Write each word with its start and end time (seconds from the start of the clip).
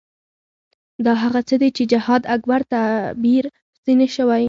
دا 1.05 1.13
هغه 1.23 1.41
څه 1.47 1.55
دي 1.61 1.69
چې 1.77 1.83
جهاد 1.91 2.23
اکبر 2.35 2.61
تعبیر 2.73 3.43
ځنې 3.83 4.07
شوی. 4.15 4.39